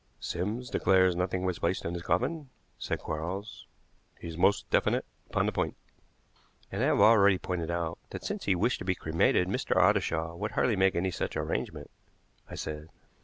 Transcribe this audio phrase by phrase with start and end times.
[0.19, 3.67] "Sims declares nothing was placed in his coffin," said Quarles;
[4.19, 5.77] "he is most definite upon the point."
[6.71, 9.75] "And I have already pointed out that since he wished to be cremated Mr.
[9.77, 11.91] Ottershaw would hardly make any such arrangement,"
[12.49, 12.87] I said.